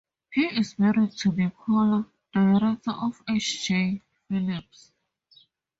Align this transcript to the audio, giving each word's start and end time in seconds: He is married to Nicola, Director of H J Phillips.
He 0.31 0.45
is 0.47 0.79
married 0.79 1.11
to 1.17 1.31
Nicola, 1.31 2.07
Director 2.33 2.89
of 2.89 3.21
H 3.29 3.67
J 3.67 4.01
Phillips. 4.27 4.91